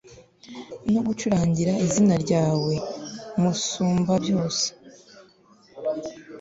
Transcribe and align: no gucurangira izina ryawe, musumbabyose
no 0.93 0.99
gucurangira 1.07 1.73
izina 1.85 2.15
ryawe, 2.23 2.73
musumbabyose 3.41 4.67